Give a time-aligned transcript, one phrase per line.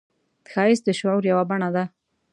[0.51, 1.83] ښایست د شعور یوه بڼه ده